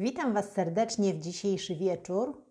Witam 0.00 0.34
Was 0.34 0.52
serdecznie 0.52 1.14
w 1.14 1.20
dzisiejszy 1.20 1.74
wieczór. 1.76 2.42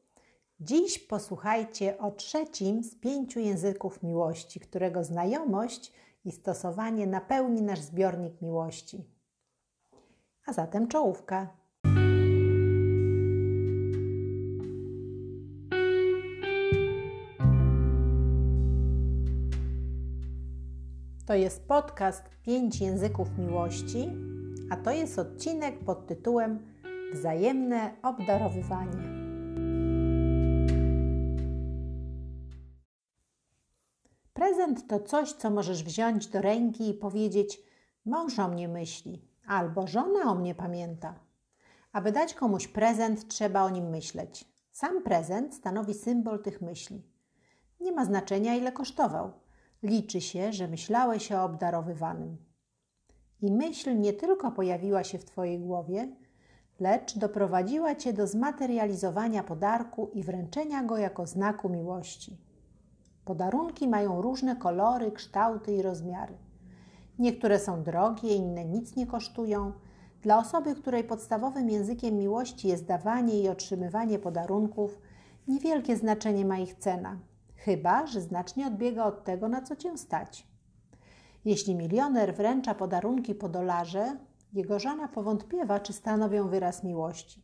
Dziś 0.59 0.99
posłuchajcie 0.99 1.97
o 1.97 2.11
trzecim 2.11 2.83
z 2.83 2.95
pięciu 2.95 3.39
języków 3.39 4.03
miłości, 4.03 4.59
którego 4.59 5.03
znajomość 5.03 5.93
i 6.25 6.31
stosowanie 6.31 7.07
napełni 7.07 7.61
nasz 7.61 7.79
zbiornik 7.79 8.41
miłości. 8.41 9.03
A 10.45 10.53
zatem 10.53 10.87
czołówka. 10.87 11.57
To 21.25 21.33
jest 21.33 21.67
podcast 21.67 22.23
Pięć 22.43 22.81
języków 22.81 23.37
miłości, 23.37 24.09
a 24.69 24.77
to 24.77 24.91
jest 24.91 25.19
odcinek 25.19 25.79
pod 25.79 26.07
tytułem 26.07 26.78
Wzajemne 27.13 27.91
obdarowywanie. 28.03 29.19
Prezent 34.33 34.87
to 34.87 34.99
coś, 34.99 35.33
co 35.33 35.49
możesz 35.49 35.83
wziąć 35.83 36.27
do 36.27 36.41
ręki 36.41 36.89
i 36.89 36.93
powiedzieć: 36.93 37.59
Mąż 38.05 38.39
o 38.39 38.47
mnie 38.47 38.67
myśli, 38.67 39.21
albo 39.47 39.87
żona 39.87 40.31
o 40.31 40.35
mnie 40.35 40.55
pamięta. 40.55 41.19
Aby 41.91 42.11
dać 42.11 42.33
komuś 42.33 42.67
prezent, 42.67 43.27
trzeba 43.27 43.63
o 43.63 43.69
nim 43.69 43.89
myśleć. 43.89 44.45
Sam 44.71 45.03
prezent 45.03 45.55
stanowi 45.55 45.93
symbol 45.93 46.43
tych 46.43 46.61
myśli. 46.61 47.03
Nie 47.79 47.91
ma 47.91 48.05
znaczenia, 48.05 48.55
ile 48.55 48.71
kosztował. 48.71 49.31
Liczy 49.83 50.21
się, 50.21 50.53
że 50.53 50.67
myślałeś 50.67 51.31
o 51.31 51.43
obdarowywanym. 51.43 52.37
I 53.41 53.51
myśl 53.51 53.99
nie 53.99 54.13
tylko 54.13 54.51
pojawiła 54.51 55.03
się 55.03 55.19
w 55.19 55.25
Twojej 55.25 55.59
głowie, 55.59 56.15
lecz 56.79 57.17
doprowadziła 57.17 57.95
Cię 57.95 58.13
do 58.13 58.27
zmaterializowania 58.27 59.43
podarku 59.43 60.09
i 60.13 60.23
wręczenia 60.23 60.83
go 60.83 60.97
jako 60.97 61.25
znaku 61.25 61.69
miłości. 61.69 62.37
Podarunki 63.25 63.87
mają 63.87 64.21
różne 64.21 64.55
kolory, 64.55 65.11
kształty 65.11 65.73
i 65.75 65.81
rozmiary. 65.81 66.37
Niektóre 67.19 67.59
są 67.59 67.83
drogie, 67.83 68.35
inne 68.35 68.65
nic 68.65 68.95
nie 68.95 69.07
kosztują. 69.07 69.73
Dla 70.21 70.37
osoby, 70.37 70.75
której 70.75 71.03
podstawowym 71.03 71.69
językiem 71.69 72.15
miłości 72.15 72.67
jest 72.67 72.85
dawanie 72.85 73.41
i 73.41 73.49
otrzymywanie 73.49 74.19
podarunków, 74.19 74.99
niewielkie 75.47 75.97
znaczenie 75.97 76.45
ma 76.45 76.57
ich 76.57 76.75
cena, 76.75 77.19
chyba 77.55 78.07
że 78.07 78.21
znacznie 78.21 78.67
odbiega 78.67 79.05
od 79.05 79.23
tego, 79.23 79.47
na 79.47 79.61
co 79.61 79.75
cię 79.75 79.97
stać. 79.97 80.47
Jeśli 81.45 81.75
milioner 81.75 82.35
wręcza 82.35 82.75
podarunki 82.75 83.35
po 83.35 83.49
dolarze, 83.49 84.17
jego 84.53 84.79
żona 84.79 85.07
powątpiewa, 85.07 85.79
czy 85.79 85.93
stanowią 85.93 86.47
wyraz 86.47 86.83
miłości. 86.83 87.43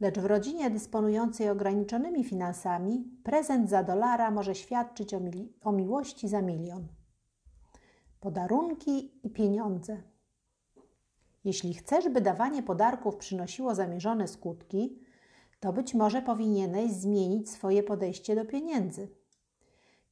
Lecz 0.00 0.18
w 0.18 0.24
rodzinie 0.24 0.70
dysponującej 0.70 1.50
ograniczonymi 1.50 2.24
finansami 2.24 3.04
prezent 3.24 3.70
za 3.70 3.82
dolara 3.82 4.30
może 4.30 4.54
świadczyć 4.54 5.14
o, 5.14 5.20
o 5.62 5.72
miłości 5.72 6.28
za 6.28 6.42
milion. 6.42 6.88
Podarunki 8.20 9.20
i 9.22 9.30
pieniądze. 9.30 10.02
Jeśli 11.44 11.74
chcesz, 11.74 12.08
by 12.08 12.20
dawanie 12.20 12.62
podarków 12.62 13.16
przynosiło 13.16 13.74
zamierzone 13.74 14.28
skutki, 14.28 14.98
to 15.60 15.72
być 15.72 15.94
może 15.94 16.22
powinieneś 16.22 16.92
zmienić 16.92 17.50
swoje 17.50 17.82
podejście 17.82 18.34
do 18.34 18.44
pieniędzy. 18.44 19.08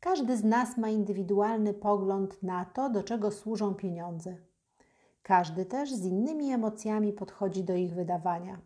Każdy 0.00 0.36
z 0.36 0.44
nas 0.44 0.78
ma 0.78 0.88
indywidualny 0.88 1.74
pogląd 1.74 2.42
na 2.42 2.64
to, 2.64 2.90
do 2.90 3.02
czego 3.02 3.30
służą 3.30 3.74
pieniądze. 3.74 4.36
Każdy 5.22 5.66
też 5.66 5.94
z 5.94 6.04
innymi 6.04 6.52
emocjami 6.52 7.12
podchodzi 7.12 7.64
do 7.64 7.74
ich 7.74 7.94
wydawania. 7.94 8.58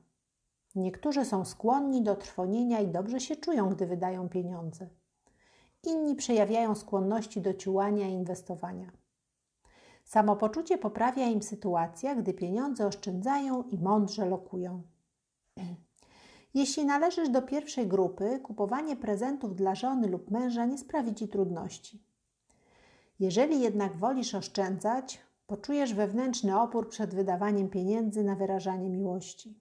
Niektórzy 0.75 1.25
są 1.25 1.45
skłonni 1.45 2.03
do 2.03 2.17
trwonienia 2.17 2.81
i 2.81 2.89
dobrze 2.89 3.21
się 3.21 3.37
czują, 3.37 3.69
gdy 3.69 3.87
wydają 3.87 4.29
pieniądze. 4.29 4.89
Inni 5.83 6.15
przejawiają 6.15 6.75
skłonności 6.75 7.41
do 7.41 7.55
ciułania 7.55 8.09
i 8.09 8.13
inwestowania. 8.13 8.93
Samopoczucie 10.05 10.79
poprawia 10.79 11.27
im 11.27 11.43
sytuacja, 11.43 12.15
gdy 12.15 12.35
pieniądze 12.35 12.87
oszczędzają 12.87 13.63
i 13.63 13.79
mądrze 13.79 14.27
lokują. 14.27 14.83
Jeśli 16.55 16.85
należysz 16.85 17.29
do 17.29 17.43
pierwszej 17.43 17.87
grupy, 17.87 18.41
kupowanie 18.41 18.97
prezentów 18.97 19.57
dla 19.57 19.75
żony 19.75 20.09
lub 20.09 20.31
męża 20.31 20.65
nie 20.65 20.79
sprawi 20.79 21.15
ci 21.15 21.29
trudności. 21.29 22.03
Jeżeli 23.21 23.61
jednak 23.61 23.97
wolisz 23.97 24.35
oszczędzać, 24.35 25.26
poczujesz 25.47 25.95
wewnętrzny 25.95 26.61
opór 26.61 26.89
przed 26.89 27.15
wydawaniem 27.15 27.69
pieniędzy 27.69 28.25
na 28.25 28.37
wyrażanie 28.37 28.91
miłości. 28.91 29.61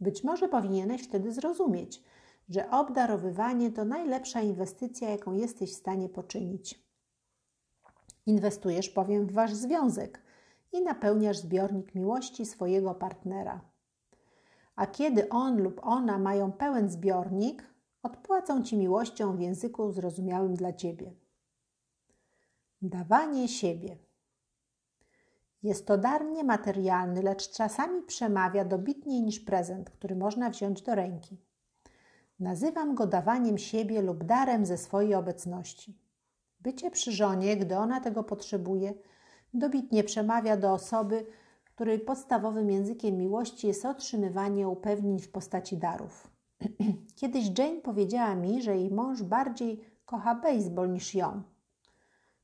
Być 0.00 0.24
może 0.24 0.48
powinieneś 0.48 1.02
wtedy 1.02 1.32
zrozumieć, 1.32 2.02
że 2.48 2.70
obdarowywanie 2.70 3.70
to 3.70 3.84
najlepsza 3.84 4.40
inwestycja, 4.40 5.10
jaką 5.10 5.32
jesteś 5.32 5.72
w 5.72 5.76
stanie 5.76 6.08
poczynić. 6.08 6.84
Inwestujesz 8.26 8.94
bowiem 8.94 9.26
w 9.26 9.32
wasz 9.32 9.54
związek 9.54 10.22
i 10.72 10.82
napełniasz 10.82 11.38
zbiornik 11.38 11.94
miłości 11.94 12.46
swojego 12.46 12.94
partnera. 12.94 13.60
A 14.76 14.86
kiedy 14.86 15.28
on 15.28 15.62
lub 15.62 15.80
ona 15.82 16.18
mają 16.18 16.52
pełen 16.52 16.90
zbiornik, 16.90 17.74
odpłacą 18.02 18.62
ci 18.62 18.76
miłością 18.76 19.36
w 19.36 19.40
języku 19.40 19.92
zrozumiałym 19.92 20.54
dla 20.54 20.72
ciebie. 20.72 21.12
Dawanie 22.82 23.48
siebie. 23.48 24.09
Jest 25.62 25.86
to 25.86 25.98
dar 25.98 26.24
niematerialny, 26.26 27.22
lecz 27.22 27.50
czasami 27.50 28.02
przemawia 28.02 28.64
dobitniej 28.64 29.22
niż 29.22 29.40
prezent, 29.40 29.90
który 29.90 30.16
można 30.16 30.50
wziąć 30.50 30.82
do 30.82 30.94
ręki. 30.94 31.38
Nazywam 32.40 32.94
go 32.94 33.06
dawaniem 33.06 33.58
siebie 33.58 34.02
lub 34.02 34.24
darem 34.24 34.66
ze 34.66 34.78
swojej 34.78 35.14
obecności. 35.14 35.98
Bycie 36.60 36.90
przy 36.90 37.12
żonie, 37.12 37.56
gdy 37.56 37.76
ona 37.76 38.00
tego 38.00 38.24
potrzebuje, 38.24 38.94
dobitnie 39.54 40.04
przemawia 40.04 40.56
do 40.56 40.72
osoby, 40.72 41.26
której 41.64 41.98
podstawowym 41.98 42.70
językiem 42.70 43.16
miłości 43.16 43.66
jest 43.66 43.84
otrzymywanie 43.84 44.68
upewnień 44.68 45.20
w 45.20 45.30
postaci 45.30 45.76
darów. 45.76 46.30
Kiedyś 47.20 47.58
Jane 47.58 47.80
powiedziała 47.80 48.34
mi, 48.34 48.62
że 48.62 48.76
jej 48.76 48.90
mąż 48.90 49.22
bardziej 49.22 49.84
kocha 50.06 50.34
baseball 50.34 50.92
niż 50.92 51.14
ją. 51.14 51.42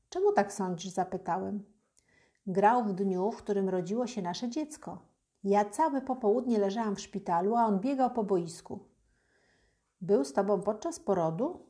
Czemu 0.09 0.33
tak 0.33 0.53
sądzisz? 0.53 0.91
zapytałem. 0.91 1.76
Grał 2.49 2.83
w 2.83 2.93
dniu, 2.93 3.31
w 3.31 3.37
którym 3.37 3.69
rodziło 3.69 4.07
się 4.07 4.21
nasze 4.21 4.49
dziecko. 4.49 5.01
Ja 5.43 5.65
całe 5.65 6.01
popołudnie 6.01 6.59
leżałam 6.59 6.95
w 6.95 7.01
szpitalu, 7.01 7.55
a 7.55 7.65
on 7.65 7.79
biegał 7.79 8.11
po 8.11 8.23
boisku. 8.23 8.79
Był 10.01 10.23
z 10.23 10.33
tobą 10.33 10.61
podczas 10.61 10.99
porodu? 10.99 11.65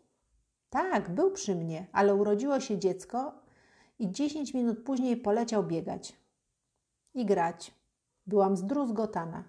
Tak, 0.70 1.10
był 1.10 1.32
przy 1.32 1.56
mnie, 1.56 1.88
ale 1.92 2.16
urodziło 2.16 2.60
się 2.60 2.78
dziecko 2.78 3.36
i 4.00 4.12
dziesięć 4.12 4.54
minut 4.54 4.84
później 4.84 5.18
poleciał 5.18 5.64
biegać 5.64 6.16
i 7.14 7.26
grać. 7.26 7.74
Byłam 8.28 8.58
zdruzgotana. 8.58 9.44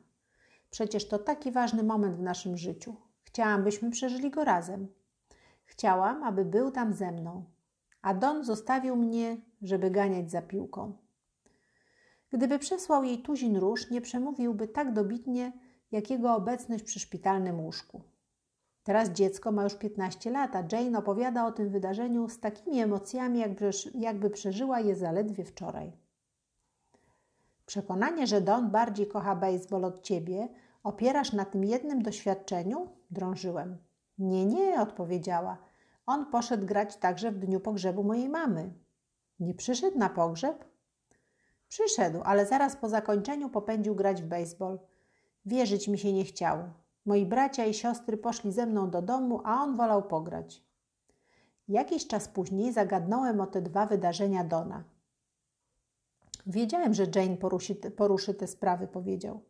Przecież 0.70 1.08
to 1.08 1.18
taki 1.18 1.52
ważny 1.52 1.82
moment 1.82 2.16
w 2.16 2.22
naszym 2.22 2.56
życiu. 2.56 2.96
Chciałam, 3.22 3.64
byśmy 3.64 3.90
przeżyli 3.90 4.30
go 4.30 4.44
razem. 4.44 4.88
Chciałam, 5.64 6.22
aby 6.22 6.44
był 6.44 6.70
tam 6.70 6.92
ze 6.92 7.12
mną. 7.12 7.44
A 8.02 8.14
Don 8.14 8.44
zostawił 8.44 8.96
mnie, 8.96 9.36
żeby 9.62 9.90
ganiać 9.90 10.30
za 10.30 10.42
piłką. 10.42 11.07
Gdyby 12.30 12.58
przesłał 12.58 13.04
jej 13.04 13.22
tuzin 13.22 13.56
róż, 13.56 13.90
nie 13.90 14.00
przemówiłby 14.00 14.68
tak 14.68 14.92
dobitnie, 14.92 15.52
jak 15.90 16.10
jego 16.10 16.34
obecność 16.34 16.84
przy 16.84 17.00
szpitalnym 17.00 17.60
łóżku. 17.60 18.02
Teraz 18.82 19.10
dziecko 19.10 19.52
ma 19.52 19.64
już 19.64 19.74
15 19.74 20.30
lat, 20.30 20.56
a 20.56 20.64
Jane 20.72 20.98
opowiada 20.98 21.46
o 21.46 21.52
tym 21.52 21.70
wydarzeniu 21.70 22.28
z 22.28 22.40
takimi 22.40 22.80
emocjami, 22.80 23.44
jakby, 23.94 24.30
przeżyła 24.30 24.80
je 24.80 24.96
zaledwie 24.96 25.44
wczoraj. 25.44 25.92
Przekonanie, 27.66 28.26
że 28.26 28.40
Don 28.40 28.70
bardziej 28.70 29.06
kocha 29.06 29.36
baseball 29.36 29.84
od 29.84 30.02
ciebie, 30.02 30.48
opierasz 30.82 31.32
na 31.32 31.44
tym 31.44 31.64
jednym 31.64 32.02
doświadczeniu? 32.02 32.88
Drążyłem. 33.10 33.78
Nie, 34.18 34.46
nie, 34.46 34.80
odpowiedziała. 34.80 35.58
On 36.06 36.26
poszedł 36.26 36.66
grać 36.66 36.96
także 36.96 37.32
w 37.32 37.38
dniu 37.38 37.60
pogrzebu 37.60 38.04
mojej 38.04 38.28
mamy. 38.28 38.72
Nie 39.40 39.54
przyszedł 39.54 39.98
na 39.98 40.08
pogrzeb? 40.08 40.64
Przyszedł, 41.68 42.20
ale 42.24 42.46
zaraz 42.46 42.76
po 42.76 42.88
zakończeniu 42.88 43.48
popędził 43.48 43.94
grać 43.94 44.22
w 44.22 44.26
baseball. 44.26 44.78
Wierzyć 45.46 45.88
mi 45.88 45.98
się 45.98 46.12
nie 46.12 46.24
chciało. 46.24 46.64
Moi 47.04 47.26
bracia 47.26 47.64
i 47.64 47.74
siostry 47.74 48.16
poszli 48.16 48.52
ze 48.52 48.66
mną 48.66 48.90
do 48.90 49.02
domu, 49.02 49.40
a 49.44 49.62
on 49.62 49.76
wolał 49.76 50.02
pograć. 50.02 50.62
Jakiś 51.68 52.06
czas 52.06 52.28
później 52.28 52.72
zagadnąłem 52.72 53.40
o 53.40 53.46
te 53.46 53.62
dwa 53.62 53.86
wydarzenia 53.86 54.44
Dona. 54.44 54.84
Wiedziałem, 56.46 56.94
że 56.94 57.06
Jane 57.14 57.36
poruszy, 57.36 57.74
poruszy 57.74 58.34
te 58.34 58.46
sprawy, 58.46 58.86
powiedział. 58.86 59.40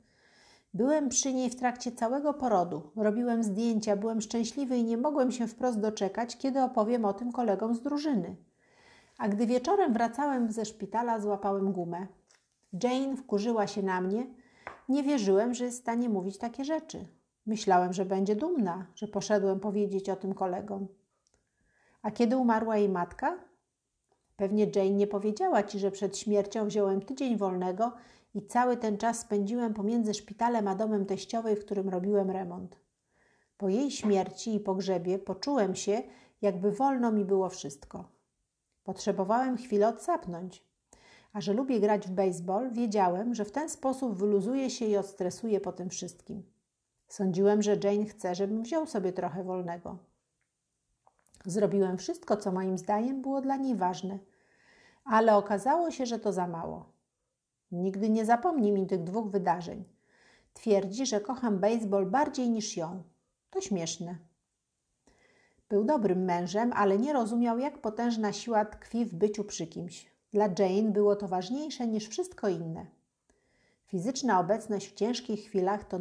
Byłem 0.75 1.09
przy 1.09 1.35
niej 1.35 1.51
w 1.51 1.57
trakcie 1.57 1.93
całego 1.93 2.35
porodu. 2.35 2.91
Robiłem 2.97 3.43
zdjęcia, 3.43 3.97
byłem 3.97 4.21
szczęśliwy 4.21 4.77
i 4.77 4.85
nie 4.85 4.97
mogłem 4.97 5.33
się 5.33 5.47
wprost 5.47 5.81
doczekać, 5.81 6.37
kiedy 6.37 6.63
opowiem 6.63 7.05
o 7.05 7.13
tym 7.13 7.33
kolegom 7.33 7.75
z 7.75 7.83
drużyny. 7.83 8.37
A 9.19 9.29
gdy 9.29 9.47
wieczorem 9.47 9.93
wracałem 9.93 10.53
ze 10.53 10.65
szpitala, 10.65 11.21
złapałem 11.21 11.73
gumę. 11.73 12.07
Jane 12.83 13.17
wkurzyła 13.17 13.67
się 13.67 13.83
na 13.83 14.01
mnie 14.01 14.27
Nie 14.89 15.03
wierzyłem, 15.03 15.55
że 15.55 15.65
jest 15.65 15.79
w 15.79 15.81
stanie 15.81 16.09
mówić 16.09 16.39
takie 16.39 16.65
rzeczy. 16.65 17.07
Myślałem, 17.47 17.93
że 17.93 18.05
będzie 18.05 18.37
dumna, 18.37 18.87
że 18.95 19.09
poszedłem 19.09 19.61
powiedzieć 19.61 20.11
o 20.11 20.17
tym 20.17 20.35
kolegom. 20.35 20.89
A 22.03 22.11
kiedy 22.11 22.37
umarła 22.37 22.77
jej 22.77 22.89
matka? 22.89 23.39
Pewnie 24.37 24.67
Jane 24.75 24.91
nie 24.91 25.07
powiedziała 25.07 25.63
ci, 25.63 25.79
że 25.79 25.91
przed 25.91 26.19
śmiercią 26.19 26.67
wziąłem 26.67 27.01
tydzień 27.01 27.37
wolnego 27.37 27.93
i 28.35 28.47
cały 28.47 28.77
ten 28.77 28.99
czas 28.99 29.19
spędziłem 29.19 29.75
pomiędzy 29.75 30.15
szpitalem 30.15 30.69
a 30.69 30.75
domem 30.75 31.07
teściowej, 31.07 31.57
w 31.57 31.65
którym 31.65 31.89
robiłem 31.89 32.31
remont. 32.31 32.77
Po 33.57 33.69
jej 33.69 33.91
śmierci 33.91 34.55
i 34.55 34.61
pogrzebie 34.61 35.19
poczułem 35.19 35.75
się, 35.75 36.03
jakby 36.43 36.73
wolno 36.73 37.13
mi 37.13 37.25
było 37.25 37.49
wszystko. 37.49 38.18
Potrzebowałem 38.89 39.57
chwilę 39.57 39.89
odsapnąć. 39.89 40.65
A 41.33 41.41
że 41.41 41.53
lubię 41.53 41.81
grać 41.81 42.09
w 42.09 42.11
baseball, 42.11 42.73
wiedziałem, 42.73 43.35
że 43.35 43.45
w 43.45 43.53
ten 43.53 43.71
sposób 43.71 44.15
wyluzuję 44.15 44.71
się 44.71 44.87
i 44.87 44.97
odstresuję 44.97 45.61
po 45.61 45.73
tym 45.73 45.91
wszystkim. 45.91 46.43
Sądziłem, 47.09 47.63
że 47.63 47.77
Jane 47.85 48.05
chce, 48.05 48.35
żebym 48.35 48.63
wziął 48.63 48.87
sobie 48.87 49.13
trochę 49.13 49.45
wolnego. 49.45 49.99
Zrobiłem 51.45 51.99
wszystko, 51.99 52.37
co 52.37 52.53
moim 52.53 52.79
zdaniem 52.79 53.23
było 53.23 53.41
dla 53.41 53.57
niej 53.57 53.77
ważne, 53.77 54.19
ale 55.05 55.37
okazało 55.37 55.91
się, 55.91 56.07
że 56.07 56.19
to 56.19 56.33
za 56.33 56.47
mało. 56.47 56.93
Nigdy 57.73 58.11
nie 58.11 58.25
zapomni 58.25 58.73
mi 58.73 58.87
tych 58.87 59.05
dwóch 59.05 59.31
wydarzeń. 59.31 59.85
Twierdzi, 60.55 61.07
że 61.07 61.21
kocham 61.21 61.59
baseball 61.59 62.07
bardziej 62.07 62.51
niż 62.51 62.77
ją. 62.77 63.03
To 63.51 63.61
śmieszne. 63.61 64.28
Był 65.69 65.85
dobrym 65.85 66.25
mężem, 66.25 66.73
ale 66.75 66.99
nie 66.99 67.13
rozumiał, 67.13 67.59
jak 67.59 67.79
potężna 67.79 68.33
siła 68.33 68.65
tkwi 68.65 69.05
w 69.05 69.15
byciu 69.15 69.45
przy 69.45 69.67
kimś. 69.67 70.07
Dla 70.33 70.49
Jane 70.59 70.91
było 70.91 71.17
to 71.17 71.29
ważniejsze 71.29 71.87
niż 71.87 72.09
wszystko 72.09 72.49
inne. 72.49 72.87
Fizyczna 73.87 74.41
obecność 74.41 74.89
w 74.89 74.95
ciężkich 74.95 75.41
chwilach 75.41 75.85
to 75.85 75.99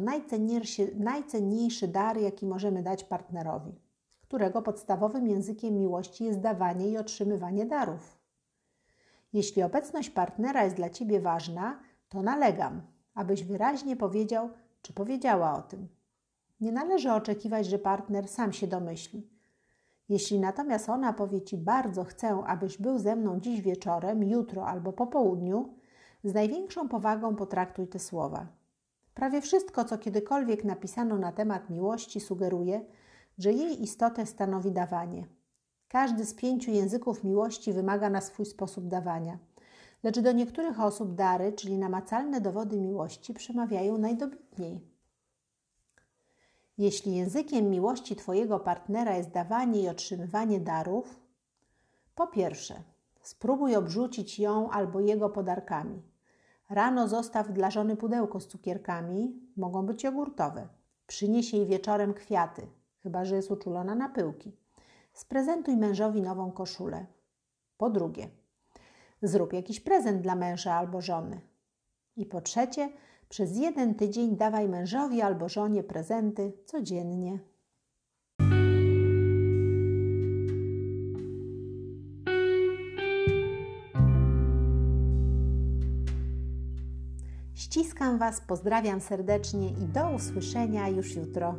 najcenniejszy, 0.94 1.88
dar, 1.88 2.18
jaki 2.18 2.46
możemy 2.46 2.82
dać 2.82 3.04
partnerowi, 3.04 3.72
którego 4.22 4.62
podstawowym 4.62 5.26
językiem 5.26 5.78
miłości 5.78 6.24
jest 6.24 6.40
dawanie 6.40 6.88
i 6.88 6.98
otrzymywanie 6.98 7.66
darów. 7.66 8.18
Jeśli 9.32 9.62
obecność 9.62 10.10
partnera 10.10 10.64
jest 10.64 10.76
dla 10.76 10.90
Ciebie 10.90 11.20
ważna, 11.20 11.80
to 12.08 12.22
nalegam, 12.22 12.82
abyś 13.14 13.44
wyraźnie 13.44 13.96
powiedział, 13.96 14.50
czy 14.82 14.92
powiedziała 14.92 15.54
o 15.54 15.62
tym. 15.62 15.88
Nie 16.60 16.72
należy 16.72 17.12
oczekiwać, 17.12 17.66
że 17.66 17.78
partner 17.78 18.28
sam 18.28 18.52
się 18.52 18.66
domyśli. 18.66 19.37
Jeśli 20.08 20.40
natomiast 20.40 20.88
ona 20.88 21.12
powie 21.12 21.42
Ci 21.42 21.56
bardzo 21.56 22.04
chcę, 22.04 22.42
abyś 22.46 22.78
był 22.78 22.98
ze 22.98 23.16
mną 23.16 23.40
dziś 23.40 23.60
wieczorem, 23.60 24.22
jutro 24.22 24.66
albo 24.66 24.92
po 24.92 25.06
południu, 25.06 25.74
z 26.24 26.34
największą 26.34 26.88
powagą 26.88 27.36
potraktuj 27.36 27.88
te 27.88 27.98
słowa. 27.98 28.46
Prawie 29.14 29.40
wszystko, 29.40 29.84
co 29.84 29.98
kiedykolwiek 29.98 30.64
napisano 30.64 31.18
na 31.18 31.32
temat 31.32 31.70
miłości, 31.70 32.20
sugeruje, 32.20 32.84
że 33.38 33.52
jej 33.52 33.82
istotę 33.82 34.26
stanowi 34.26 34.72
dawanie. 34.72 35.26
Każdy 35.88 36.24
z 36.24 36.34
pięciu 36.34 36.70
języków 36.70 37.24
miłości 37.24 37.72
wymaga 37.72 38.10
na 38.10 38.20
swój 38.20 38.46
sposób 38.46 38.88
dawania. 38.88 39.38
Lecz 40.02 40.20
do 40.20 40.32
niektórych 40.32 40.80
osób 40.80 41.14
dary, 41.14 41.52
czyli 41.52 41.78
namacalne 41.78 42.40
dowody 42.40 42.76
miłości, 42.76 43.34
przemawiają 43.34 43.98
najdobitniej. 43.98 44.87
Jeśli 46.78 47.14
językiem 47.14 47.70
miłości 47.70 48.16
Twojego 48.16 48.60
partnera 48.60 49.16
jest 49.16 49.30
dawanie 49.30 49.82
i 49.82 49.88
otrzymywanie 49.88 50.60
darów, 50.60 51.20
po 52.14 52.26
pierwsze, 52.26 52.82
spróbuj 53.22 53.76
obrzucić 53.76 54.38
ją 54.38 54.70
albo 54.70 55.00
jego 55.00 55.30
podarkami. 55.30 56.02
Rano 56.70 57.08
zostaw 57.08 57.52
dla 57.52 57.70
żony 57.70 57.96
pudełko 57.96 58.40
z 58.40 58.46
cukierkami, 58.46 59.40
mogą 59.56 59.86
być 59.86 60.04
jogurtowe. 60.04 60.68
Przynieś 61.06 61.52
jej 61.52 61.66
wieczorem 61.66 62.14
kwiaty, 62.14 62.66
chyba 63.02 63.24
że 63.24 63.36
jest 63.36 63.50
uczulona 63.50 63.94
na 63.94 64.08
pyłki. 64.08 64.56
Sprezentuj 65.12 65.76
mężowi 65.76 66.22
nową 66.22 66.52
koszulę. 66.52 67.06
Po 67.78 67.90
drugie, 67.90 68.28
zrób 69.22 69.52
jakiś 69.52 69.80
prezent 69.80 70.22
dla 70.22 70.34
męża 70.34 70.74
albo 70.74 71.00
żony. 71.00 71.40
I 72.16 72.26
po 72.26 72.40
trzecie, 72.40 72.88
przez 73.28 73.56
jeden 73.56 73.94
tydzień 73.94 74.36
dawaj 74.36 74.68
mężowi 74.68 75.22
albo 75.22 75.48
żonie 75.48 75.84
prezenty 75.84 76.52
codziennie. 76.64 77.38
Ściskam 87.54 88.18
Was, 88.18 88.40
pozdrawiam 88.40 89.00
serdecznie 89.00 89.68
i 89.68 89.86
do 89.94 90.10
usłyszenia 90.10 90.88
już 90.88 91.16
jutro. 91.16 91.54